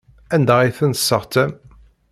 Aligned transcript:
Anda 0.35 0.55
ay 0.59 0.71
tent-tesseɣtam? 0.77 1.51